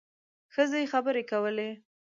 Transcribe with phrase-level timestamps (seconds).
[0.53, 1.69] ښځې خبرې کولې.